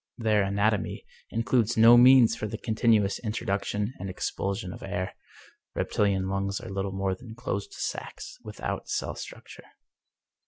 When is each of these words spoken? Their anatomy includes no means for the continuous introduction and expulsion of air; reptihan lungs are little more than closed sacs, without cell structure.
Their 0.17 0.41
anatomy 0.41 1.05
includes 1.29 1.77
no 1.77 1.95
means 1.95 2.35
for 2.35 2.47
the 2.47 2.57
continuous 2.57 3.19
introduction 3.19 3.93
and 3.99 4.09
expulsion 4.09 4.73
of 4.73 4.81
air; 4.81 5.13
reptihan 5.77 6.27
lungs 6.27 6.59
are 6.59 6.69
little 6.71 6.91
more 6.91 7.13
than 7.13 7.35
closed 7.35 7.73
sacs, 7.73 8.39
without 8.43 8.89
cell 8.89 9.13
structure. 9.13 9.65